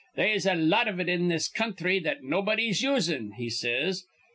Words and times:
'They'se 0.15 0.47
a 0.47 0.55
lot 0.55 0.87
iv 0.87 0.99
it 0.99 1.07
in 1.07 1.27
this 1.27 1.47
counthry 1.47 1.99
that 2.01 2.23
nobody's 2.23 2.81
usin',' 2.81 3.33
he 3.33 3.51
says. 3.51 4.07